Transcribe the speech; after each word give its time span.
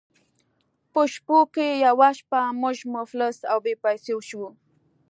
په 0.91 1.01
شپو 1.13 1.39
کې 1.53 1.67
یوه 1.85 2.09
شپه 2.19 2.41
موږ 2.61 2.77
مفلس 2.95 3.37
او 3.51 3.57
بې 3.63 3.73
پیسو 3.83 4.15
شوو. 4.27 4.49